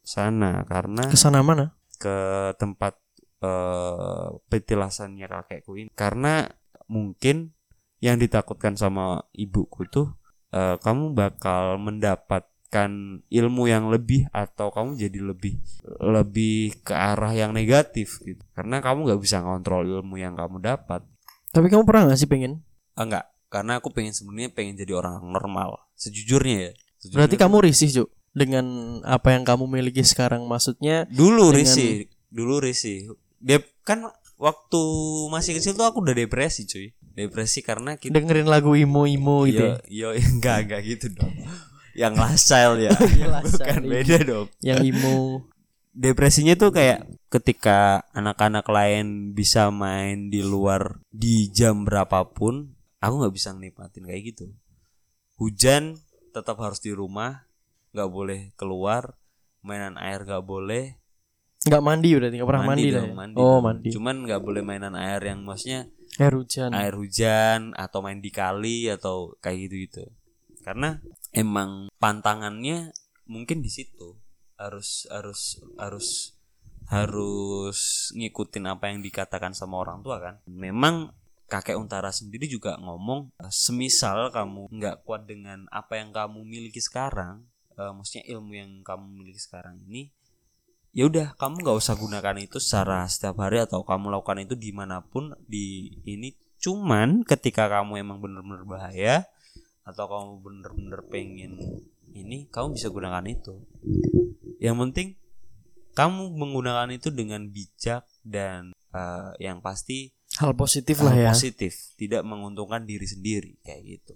sana 0.08 0.64
karena 0.64 1.04
Ke 1.12 1.20
sana 1.20 1.44
mana? 1.44 1.76
ke 2.00 2.16
tempat 2.58 2.96
eh 3.42 4.28
petilasannya 4.50 5.26
kakekku 5.26 5.74
ini 5.76 5.90
karena 5.98 6.46
mungkin 6.86 7.52
yang 8.02 8.18
ditakutkan 8.18 8.78
sama 8.78 9.26
ibuku 9.34 9.86
tuh 9.90 10.14
eh, 10.54 10.78
kamu 10.80 11.14
bakal 11.18 11.82
mendapatkan 12.72 12.92
ilmu 13.28 13.64
yang 13.68 13.92
lebih 13.92 14.32
atau 14.32 14.72
kamu 14.72 14.96
jadi 14.96 15.20
lebih 15.20 15.60
lebih 16.00 16.80
ke 16.88 16.96
arah 16.96 17.36
yang 17.36 17.52
negatif 17.52 18.24
gitu. 18.24 18.40
Karena 18.56 18.80
kamu 18.80 19.12
nggak 19.12 19.22
bisa 19.22 19.44
ngontrol 19.44 19.84
ilmu 20.00 20.16
yang 20.16 20.40
kamu 20.40 20.64
dapat. 20.64 21.04
Tapi 21.52 21.68
kamu 21.68 21.84
pernah 21.84 22.08
gak 22.08 22.20
sih 22.24 22.32
pengen? 22.32 22.64
ah, 22.96 23.04
enggak 23.04 23.26
karena 23.52 23.84
aku 23.84 23.92
pengen 23.92 24.16
sebenarnya 24.16 24.56
pengen 24.56 24.80
jadi 24.80 24.96
orang 24.96 25.20
normal. 25.20 25.84
Sejujurnya 26.00 26.72
ya. 26.72 26.72
Sejujurnya 27.04 27.16
Berarti 27.20 27.36
kamu 27.36 27.56
risih, 27.68 27.90
Cuk. 27.92 28.10
Dengan 28.32 28.66
apa 29.04 29.36
yang 29.36 29.44
kamu 29.44 29.68
miliki 29.68 30.08
sekarang 30.08 30.48
maksudnya 30.48 31.04
dulu 31.12 31.52
dengan- 31.52 31.68
risih. 31.68 32.08
Dulu 32.32 32.64
risih. 32.64 33.12
Dia 33.44 33.60
kan 33.84 34.08
waktu 34.40 34.82
masih 35.28 35.60
kecil 35.60 35.76
tuh 35.76 35.84
aku 35.84 36.00
udah 36.00 36.16
depresi 36.16 36.64
cuy. 36.64 36.96
Depresi 37.12 37.60
karena 37.60 38.00
kita 38.00 38.16
dengerin 38.16 38.48
lagu 38.48 38.72
imo-imo 38.72 39.44
gitu. 39.44 39.60
ya. 39.60 39.76
yo 39.92 40.10
yo 40.16 40.24
enggak 40.40 40.64
enggak 40.64 40.82
gitu 40.88 41.12
dong 41.12 41.36
yang 41.98 42.14
lifestyle 42.16 42.76
ya. 42.80 42.92
Iya, 43.18 43.28
lifestyle, 43.42 43.68
bukan 43.68 43.82
iya. 43.84 43.92
beda 43.92 44.18
dong. 44.24 44.48
Yang 44.64 44.80
imo 44.96 45.18
depresinya 45.92 46.56
tuh 46.56 46.72
kayak 46.72 47.04
ketika 47.28 48.08
anak-anak 48.16 48.64
lain 48.68 49.36
bisa 49.36 49.68
main 49.72 50.32
di 50.32 50.40
luar 50.40 51.04
di 51.12 51.52
jam 51.52 51.84
berapapun 51.84 52.72
aku 53.04 53.14
nggak 53.24 53.36
bisa 53.36 53.52
nikmatin 53.52 54.08
kayak 54.08 54.36
gitu. 54.36 54.46
Hujan 55.36 56.00
tetap 56.32 56.56
harus 56.64 56.80
di 56.80 56.96
rumah 56.96 57.44
nggak 57.92 58.10
boleh 58.10 58.40
keluar 58.56 59.20
mainan 59.62 60.00
air 60.00 60.24
nggak 60.24 60.46
boleh. 60.48 60.96
Nggak 61.62 61.84
mandi 61.84 62.10
berarti 62.18 62.36
nggak 62.42 62.50
pernah 62.50 62.66
mandi, 62.66 62.90
lah 62.90 62.94
dong, 62.98 63.06
ya? 63.06 63.14
mandi 63.14 63.38
oh 63.38 63.46
dong. 63.46 63.62
mandi. 63.62 63.90
Cuman 63.94 64.16
nggak 64.26 64.42
boleh 64.42 64.62
mainan 64.66 64.96
air 64.98 65.22
yang 65.22 65.46
maksudnya 65.46 65.92
air 66.20 66.34
hujan. 66.36 66.76
air 66.76 66.94
hujan 66.98 67.72
atau 67.78 68.04
main 68.04 68.20
di 68.20 68.32
kali 68.34 68.92
atau 68.92 69.38
kayak 69.40 69.70
gitu 69.70 69.76
gitu 69.88 70.04
karena 70.62 71.02
emang 71.34 71.92
pantangannya 71.98 72.94
mungkin 73.28 73.60
di 73.60 73.70
situ. 73.70 74.18
Harus 74.56 75.10
harus 75.10 75.58
harus 75.82 76.38
harus 76.90 77.80
ngikutin 78.14 78.66
apa 78.70 78.94
yang 78.94 79.02
dikatakan 79.02 79.58
sama 79.58 79.82
orang 79.82 80.06
tua 80.06 80.22
kan? 80.22 80.36
Memang 80.46 81.12
kakek 81.52 81.76
untara 81.76 82.16
sendiri 82.16 82.48
juga 82.48 82.80
ngomong 82.80 83.36
semisal 83.52 84.32
kamu 84.32 84.72
nggak 84.72 85.04
kuat 85.04 85.28
dengan 85.28 85.68
apa 85.68 86.00
yang 86.00 86.16
kamu 86.16 86.48
miliki 86.48 86.80
sekarang 86.80 87.44
eh, 87.76 87.92
maksudnya 87.92 88.24
ilmu 88.32 88.56
yang 88.56 88.72
kamu 88.88 89.04
miliki 89.20 89.44
sekarang 89.44 89.76
ini 89.84 90.16
ya 90.92 91.08
udah 91.08 91.36
kamu 91.40 91.64
nggak 91.64 91.80
usah 91.80 91.96
gunakan 91.96 92.36
itu 92.40 92.60
secara 92.60 93.08
setiap 93.08 93.40
hari 93.40 93.64
atau 93.64 93.84
kamu 93.84 94.12
lakukan 94.12 94.44
itu 94.44 94.56
di 94.60 94.72
mana 94.76 95.00
pun 95.04 95.32
di 95.48 95.92
ini. 96.04 96.36
Cuman 96.62 97.26
ketika 97.26 97.66
kamu 97.72 98.06
emang 98.06 98.22
bener-bener 98.22 98.64
bahaya 98.68 99.26
atau 99.82 100.06
kamu 100.06 100.32
bener-bener 100.46 101.02
pengen 101.10 101.58
ini 102.12 102.48
kamu 102.52 102.78
bisa 102.78 102.92
gunakan 102.92 103.26
itu. 103.26 103.62
Yang 104.62 104.76
penting 104.78 105.08
kamu 105.92 106.32
menggunakan 106.32 106.88
itu 106.94 107.12
dengan 107.12 107.50
bijak 107.52 108.08
dan 108.24 108.72
eh, 108.96 109.32
yang 109.44 109.60
pasti 109.60 110.16
hal 110.40 110.56
positif 110.56 111.04
hal 111.04 111.12
lah 111.12 111.16
ya. 111.28 111.30
positif 111.36 111.96
tidak 112.00 112.24
menguntungkan 112.24 112.88
diri 112.88 113.04
sendiri 113.04 113.60
kayak 113.66 113.82
gitu. 113.84 114.14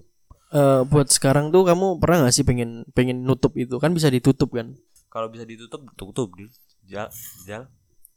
Eh, 0.55 0.81
buat 0.87 1.11
sekarang 1.11 1.51
tuh 1.51 1.67
kamu 1.67 1.99
pernah 1.99 2.25
nggak 2.25 2.35
sih 2.35 2.45
pengen 2.47 2.87
pengen 2.95 3.25
nutup 3.25 3.57
itu? 3.59 3.75
Kan 3.81 3.91
bisa 3.91 4.07
ditutup 4.07 4.55
kan? 4.55 4.71
Kalau 5.11 5.27
bisa 5.31 5.43
ditutup 5.43 5.83
tutup 5.95 6.31
di 6.37 6.47
jal 6.85 7.09
jal. 7.43 7.67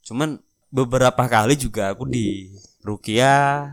Cuman 0.05 0.39
beberapa 0.69 1.25
kali 1.25 1.57
juga 1.57 1.97
aku 1.97 2.05
di 2.05 2.53
Rukia 2.85 3.65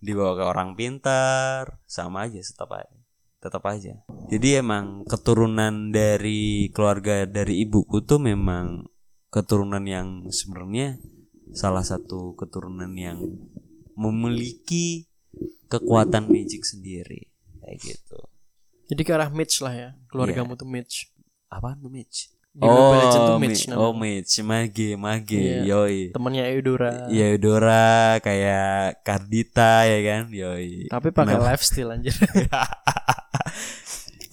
dibawa 0.00 0.32
ke 0.36 0.44
orang 0.44 0.70
pintar 0.76 1.80
sama 1.84 2.28
aja 2.28 2.40
tetap 2.40 2.72
aja 2.72 3.05
tetap 3.40 3.62
aja. 3.68 4.02
Jadi 4.26 4.58
emang 4.58 5.06
keturunan 5.06 5.94
dari 5.94 6.72
keluarga 6.74 7.28
dari 7.28 7.62
ibuku 7.62 8.02
tuh 8.02 8.18
memang 8.18 8.88
keturunan 9.30 9.84
yang 9.84 10.26
sebenarnya 10.32 10.98
salah 11.52 11.84
satu 11.84 12.34
keturunan 12.34 12.90
yang 12.96 13.22
memiliki 13.94 15.06
kekuatan 15.70 16.26
magic 16.26 16.66
sendiri. 16.66 17.30
Kayak 17.62 17.78
gitu. 17.82 18.18
Jadi 18.86 19.02
ke 19.02 19.12
arah 19.14 19.30
Mitch 19.30 19.58
lah 19.62 19.74
ya. 19.74 19.90
Keluargamu 20.06 20.54
tuh 20.54 20.68
Mitch. 20.68 21.10
Apa 21.50 21.74
tuh 21.78 21.90
Mitch? 21.90 22.30
Di 22.56 22.64
oh, 22.64 23.36
Mitch 23.36 23.68
namanya. 23.68 23.84
oh 23.84 23.92
Mitch, 23.92 24.32
Mage, 24.40 24.96
Mage, 24.96 25.36
Iya. 25.36 25.60
yoi. 25.68 25.98
temannya 26.16 26.48
Eudora. 26.56 27.04
Ya 27.12 27.28
Eudora. 27.36 28.16
Kayak 28.24 29.04
Kardita 29.04 29.84
ya 29.84 30.00
kan, 30.00 30.32
yoi. 30.32 30.88
tapi 30.88 31.12
pakai 31.12 31.36
lifestyle 31.36 31.92
anjir 31.92 32.16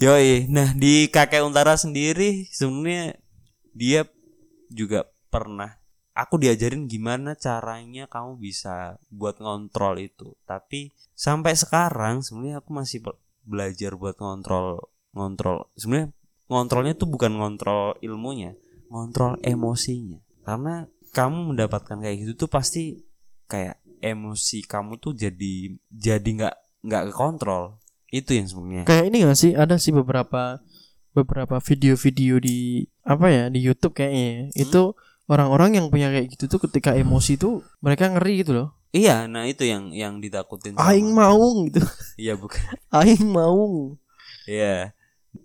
Yoi. 0.03 0.51
Nah, 0.51 0.75
di 0.75 1.07
Kakek 1.07 1.47
Untara 1.47 1.79
sendiri 1.79 2.51
sebenarnya 2.51 3.15
dia 3.71 4.03
juga 4.67 5.07
pernah 5.31 5.79
aku 6.11 6.35
diajarin 6.43 6.91
gimana 6.91 7.39
caranya 7.39 8.11
kamu 8.11 8.35
bisa 8.35 8.99
buat 9.07 9.39
ngontrol 9.39 10.03
itu. 10.03 10.35
Tapi 10.43 10.91
sampai 11.15 11.55
sekarang 11.55 12.19
sebenarnya 12.19 12.59
aku 12.59 12.75
masih 12.75 12.99
be- 12.99 13.15
belajar 13.47 13.95
buat 13.95 14.19
ngontrol 14.19 14.91
ngontrol. 15.15 15.71
Sebenarnya 15.79 16.11
ngontrolnya 16.51 16.93
tuh 16.99 17.07
bukan 17.07 17.39
ngontrol 17.39 17.95
ilmunya 18.03 18.59
ngontrol 18.91 19.39
emosinya. 19.39 20.19
Karena 20.43 20.83
kamu 21.15 21.55
mendapatkan 21.55 22.03
kayak 22.03 22.27
gitu 22.27 22.43
tuh 22.43 22.49
pasti 22.51 22.99
kayak 23.47 23.79
emosi 24.03 24.67
kamu 24.67 24.99
tuh 24.99 25.15
jadi 25.15 25.79
jadi 25.87 26.27
nggak 26.27 26.55
nggak 26.91 27.03
kekontrol 27.07 27.79
itu 28.13 28.37
yang 28.37 28.45
sebenarnya 28.45 28.83
Kayak 28.85 29.03
ini 29.09 29.17
gak 29.25 29.37
sih 29.37 29.51
ada 29.57 29.75
sih 29.75 29.89
beberapa 29.89 30.61
beberapa 31.11 31.57
video-video 31.57 32.37
di 32.37 32.85
apa 33.01 33.25
ya 33.29 33.43
di 33.49 33.59
YouTube 33.59 33.93
kayaknya 33.93 34.23
ya. 34.23 34.41
Hmm. 34.45 34.63
itu 34.69 34.81
orang-orang 35.25 35.77
yang 35.77 35.85
punya 35.89 36.09
kayak 36.09 36.29
gitu 36.29 36.45
tuh 36.47 36.59
ketika 36.63 36.93
emosi 36.93 37.37
tuh 37.37 37.65
mereka 37.79 38.09
ngeri 38.09 38.41
gitu 38.41 38.53
loh. 38.53 38.69
iya 38.89 39.25
nah 39.25 39.45
itu 39.45 39.65
yang 39.65 39.89
yang 39.89 40.21
ditakutin 40.21 40.77
sama- 40.77 40.85
Aing 40.89 41.09
mau 41.09 41.41
gitu. 41.65 41.81
iya 42.21 42.37
bukan 42.37 42.61
Aing 42.97 43.25
mau. 43.25 43.97
Iya. 44.45 44.93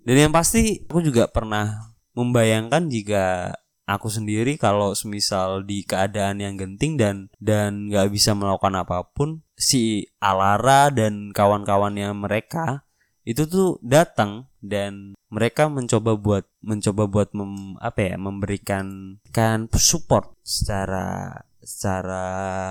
Dan 0.04 0.16
yang 0.18 0.32
pasti 0.34 0.84
aku 0.84 1.00
juga 1.00 1.24
pernah 1.28 1.72
membayangkan 2.12 2.90
jika 2.90 3.54
aku 3.88 4.12
sendiri 4.12 4.60
kalau 4.60 4.92
semisal 4.92 5.64
di 5.64 5.80
keadaan 5.88 6.44
yang 6.44 6.60
genting 6.60 7.00
dan 7.00 7.16
dan 7.40 7.88
nggak 7.88 8.12
bisa 8.12 8.36
melakukan 8.36 8.76
apa 8.76 9.08
pun, 9.08 9.40
si 9.56 10.04
Alara 10.20 10.92
dan 10.92 11.32
kawan-kawannya 11.32 12.12
mereka 12.12 12.84
itu 13.24 13.44
tuh 13.48 13.80
datang 13.80 14.48
dan 14.60 15.12
mereka 15.28 15.68
mencoba 15.68 16.16
buat 16.16 16.44
mencoba 16.64 17.04
buat 17.08 17.28
mem, 17.36 17.76
apa 17.80 18.12
ya 18.12 18.16
memberikan 18.16 19.16
kan 19.32 19.68
support 19.76 20.32
secara 20.44 21.36
secara 21.60 22.24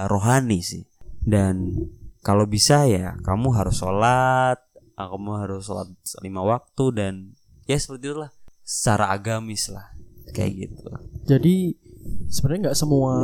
rohani 0.09 0.61
sih. 0.61 0.85
Dan 1.21 1.85
kalau 2.25 2.49
bisa 2.49 2.89
ya 2.89 3.17
kamu 3.21 3.53
harus 3.53 3.81
sholat 3.81 4.57
kamu 4.97 5.31
harus 5.45 5.69
sholat 5.69 5.89
lima 6.25 6.41
waktu 6.41 6.85
dan 6.89 7.13
ya 7.69 7.77
seperti 7.77 8.09
itulah 8.09 8.33
secara 8.65 9.13
agamis 9.13 9.69
lah 9.69 9.96
kayak 10.35 10.67
gitu 10.67 10.87
Jadi 11.27 11.75
sebenarnya 12.27 12.71
nggak 12.71 12.79
semua 12.79 13.15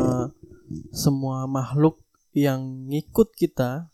semua 0.92 1.46
makhluk 1.46 2.02
yang 2.34 2.90
ngikut 2.90 3.32
kita 3.38 3.94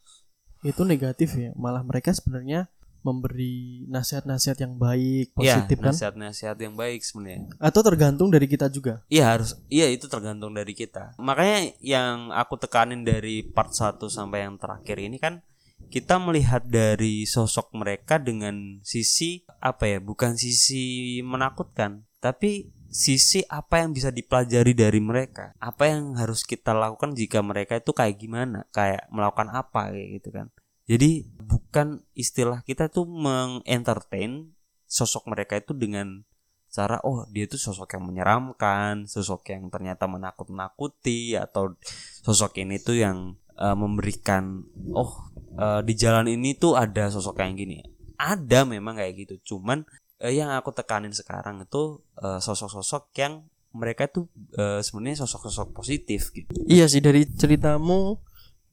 itu 0.63 0.81
negatif 0.83 1.35
ya. 1.35 1.51
Malah 1.55 1.83
mereka 1.83 2.11
sebenarnya 2.11 2.67
memberi 2.99 3.87
nasihat-nasihat 3.87 4.59
yang 4.59 4.75
baik, 4.75 5.31
Iya, 5.39 5.63
positif 5.63 5.79
kan? 5.79 5.95
nasihat-nasihat 5.95 6.57
yang 6.59 6.75
baik 6.75 6.99
sebenarnya 6.99 7.47
Atau 7.55 7.79
tergantung 7.79 8.27
dari 8.27 8.43
kita 8.43 8.67
juga. 8.67 9.07
Iya 9.07 9.23
harus 9.39 9.55
iya 9.71 9.87
itu 9.87 10.11
tergantung 10.11 10.51
dari 10.51 10.75
kita. 10.75 11.15
Makanya 11.15 11.79
yang 11.79 12.35
aku 12.35 12.59
tekanin 12.59 13.07
dari 13.07 13.47
part 13.47 13.71
1 13.71 14.03
sampai 14.11 14.43
yang 14.43 14.59
terakhir 14.59 14.99
ini 14.99 15.15
kan 15.15 15.39
kita 15.87 16.19
melihat 16.19 16.67
dari 16.67 17.23
sosok 17.23 17.71
mereka 17.71 18.19
dengan 18.19 18.83
sisi 18.83 19.47
apa 19.63 19.87
ya? 19.87 20.03
Bukan 20.03 20.35
sisi 20.35 21.17
menakutkan, 21.23 22.03
tapi 22.19 22.67
sisi 22.89 23.45
apa 23.45 23.85
yang 23.85 23.93
bisa 23.93 24.09
dipelajari 24.09 24.73
dari 24.73 24.97
mereka. 24.99 25.53
Apa 25.61 25.93
yang 25.93 26.17
harus 26.17 26.41
kita 26.43 26.73
lakukan 26.73 27.13
jika 27.13 27.39
mereka 27.45 27.77
itu 27.77 27.93
kayak 27.93 28.17
gimana? 28.17 28.65
Kayak 28.73 29.07
melakukan 29.13 29.49
apa 29.53 29.93
kayak 29.93 30.09
gitu 30.19 30.29
kan. 30.33 30.47
Jadi 30.89 31.29
bukan 31.37 32.01
istilah 32.17 32.65
kita 32.65 32.89
tuh 32.89 33.05
mengentertain 33.05 34.57
sosok 34.89 35.29
mereka 35.29 35.61
itu 35.61 35.77
dengan 35.77 36.25
cara 36.69 37.01
oh 37.05 37.29
dia 37.29 37.45
itu 37.45 37.61
sosok 37.61 37.93
yang 37.97 38.09
menyeramkan, 38.09 39.05
sosok 39.05 39.53
yang 39.53 39.69
ternyata 39.69 40.09
menakut-nakuti 40.09 41.37
atau 41.37 41.77
sosok 42.25 42.57
ini 42.65 42.81
tuh 42.81 42.97
yang 42.97 43.37
eh, 43.53 43.77
memberikan 43.77 44.65
oh 44.97 45.29
eh, 45.57 45.81
di 45.85 45.93
jalan 45.93 46.25
ini 46.25 46.57
tuh 46.57 46.73
ada 46.73 47.13
sosok 47.13 47.37
yang 47.45 47.53
gini. 47.53 47.85
Ada 48.19 48.67
memang 48.67 48.99
kayak 48.99 49.13
gitu, 49.15 49.55
cuman 49.55 49.87
eh, 50.19 50.35
yang 50.35 50.51
aku 50.53 50.75
tekanin 50.75 51.15
sekarang 51.15 51.63
itu 51.63 52.03
eh, 52.19 52.39
sosok-sosok 52.39 53.15
yang 53.17 53.47
mereka 53.73 54.09
tuh 54.09 54.27
eh, 54.57 54.83
sebenarnya 54.83 55.25
sosok-sosok 55.25 55.73
positif 55.73 56.31
gitu. 56.35 56.51
Iya 56.67 56.85
sih 56.91 56.99
dari 56.99 57.25
ceritamu 57.25 58.19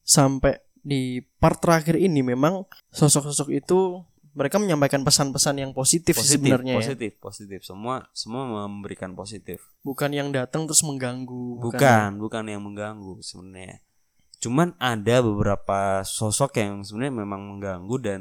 sampai 0.07 0.59
di 0.87 1.19
part 1.43 1.59
terakhir 1.59 1.99
ini 1.99 2.23
memang 2.23 2.63
sosok-sosok 2.95 3.51
itu 3.51 4.07
mereka 4.37 4.61
menyampaikan 4.61 5.01
pesan-pesan 5.01 5.65
yang 5.65 5.73
positif, 5.73 6.13
sih 6.21 6.37
Positif, 6.37 6.45
sebenarnya 6.45 6.77
ya. 6.77 6.79
positif, 6.85 7.13
positif. 7.17 7.61
Semua 7.65 8.05
semua 8.13 8.69
memberikan 8.69 9.17
positif. 9.17 9.65
Bukan 9.81 10.13
yang 10.13 10.29
datang 10.29 10.69
terus 10.69 10.85
mengganggu. 10.85 11.57
Bukan, 11.57 12.21
bukan 12.21 12.45
yang 12.45 12.61
mengganggu 12.61 13.25
sebenarnya. 13.25 13.81
Cuman 14.37 14.77
ada 14.77 15.25
beberapa 15.25 16.05
sosok 16.05 16.61
yang 16.61 16.85
sebenarnya 16.85 17.25
memang 17.25 17.57
mengganggu 17.57 17.97
dan 18.05 18.21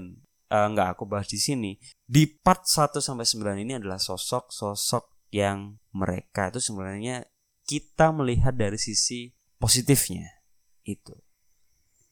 eh, 0.50 0.68
nggak 0.72 0.98
aku 0.98 1.04
bahas 1.10 1.30
di 1.30 1.40
sini. 1.42 1.78
Di 2.06 2.30
part 2.30 2.66
1 2.66 3.02
sampai 3.02 3.26
9 3.26 3.62
ini 3.62 3.78
adalah 3.78 3.98
sosok-sosok 3.98 5.30
yang 5.34 5.82
mereka 5.92 6.54
itu 6.54 6.62
sebenarnya 6.62 7.26
kita 7.66 8.14
melihat 8.14 8.54
dari 8.54 8.78
sisi 8.78 9.34
positifnya. 9.58 10.30
Itu. 10.86 11.18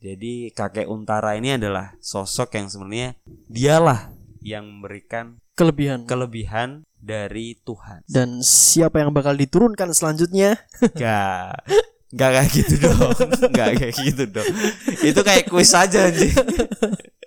Jadi 0.04 0.52
kakek 0.52 0.90
Untara 0.92 1.40
ini 1.40 1.56
adalah 1.56 1.96
sosok 2.04 2.60
yang 2.60 2.68
sebenarnya 2.68 3.16
dialah 3.48 4.12
yang 4.44 4.68
memberikan 4.68 5.40
Kelebihan. 5.56 6.04
kelebihan 6.10 6.84
dari 6.98 7.56
Tuhan. 7.64 8.04
Dan 8.10 8.42
siapa 8.44 9.00
yang 9.00 9.14
bakal 9.16 9.38
diturunkan 9.38 9.94
selanjutnya? 9.96 10.60
Gak 11.00 11.64
Gak 12.14 12.30
kayak 12.30 12.50
gitu 12.54 12.76
dong 12.78 13.10
Gak 13.58 13.70
kayak 13.74 13.96
gitu 13.98 14.24
dong 14.30 14.54
Itu 15.02 15.26
kayak 15.26 15.50
kuis 15.50 15.74
aja 15.74 16.14
anjing 16.14 16.30